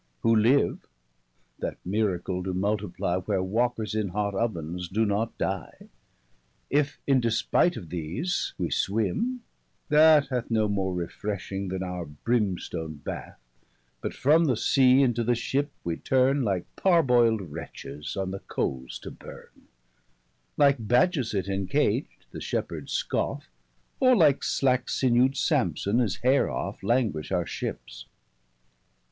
Who 0.21 0.35
live, 0.35 0.87
that 1.59 1.77
miracle 1.85 2.41
do 2.41 2.55
multiply 2.55 3.17
Where 3.17 3.43
walkers 3.43 3.93
in 3.93 4.07
hot 4.07 4.33
Ovens, 4.33 4.87
doe 4.87 5.03
not 5.05 5.37
dye. 5.37 5.89
If 6.71 6.99
in 7.05 7.19
despite 7.21 7.77
of 7.77 7.89
these, 7.91 8.55
wee 8.57 8.71
swimme, 8.71 9.43
that 9.89 10.29
hath 10.29 10.49
No 10.49 10.67
more 10.67 10.95
refreshing, 10.95 11.67
then 11.67 11.83
our 11.83 12.05
brimstone 12.05 12.95
Bath, 12.95 13.37
30 14.01 14.01
But 14.01 14.15
from 14.15 14.45
the 14.45 14.57
sea, 14.57 15.03
into 15.03 15.23
the 15.23 15.35
ship 15.35 15.69
we 15.83 15.97
turne, 15.97 16.41
Like 16.41 16.65
parboyl'd 16.77 17.51
wretches, 17.51 18.17
on 18.17 18.31
the 18.31 18.39
coales 18.39 18.97
to 19.03 19.11
burne. 19.11 19.67
Like 20.57 20.79
Bajazet 20.79 21.47
encag'd, 21.47 22.25
the 22.31 22.41
shepheards 22.41 22.91
scoffe, 22.91 23.51
Or 23.99 24.15
like 24.15 24.41
slacke 24.41 24.89
sinew'd 24.89 25.37
Sampson, 25.37 25.99
his 25.99 26.15
haire 26.23 26.49
off, 26.49 26.81
Languish 26.81 27.31
our 27.31 27.45
ships. 27.45 28.07